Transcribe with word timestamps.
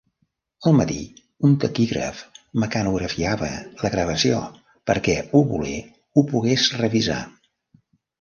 Al 0.69 0.73
matí, 0.77 1.01
un 1.47 1.51
taquígraf 1.63 2.23
mecanografiava 2.63 3.49
la 3.81 3.91
gravació 3.97 4.39
perquè 4.93 5.17
Oboler 5.41 5.75
ho 5.83 6.25
pogués 6.33 6.67
revisar. 6.85 7.19